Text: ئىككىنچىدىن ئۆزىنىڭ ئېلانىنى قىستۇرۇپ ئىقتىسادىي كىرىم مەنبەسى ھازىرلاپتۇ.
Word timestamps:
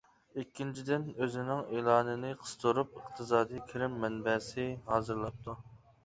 ئىككىنچىدىن 0.41 1.03
ئۆزىنىڭ 1.25 1.59
ئېلانىنى 1.75 2.31
قىستۇرۇپ 2.45 2.95
ئىقتىسادىي 3.01 3.61
كىرىم 3.73 3.99
مەنبەسى 4.05 4.65
ھازىرلاپتۇ. 4.89 5.55